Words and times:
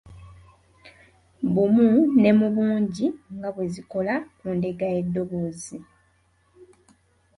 Bumu 1.53 1.87
ne 2.21 2.31
mu 2.39 2.47
bungi 2.55 3.05
nga 3.35 3.49
bwe 3.53 3.65
zikola 3.73 4.15
ku 4.37 4.45
ndeega 4.55 4.87
y’eddoboozi. 4.93 5.77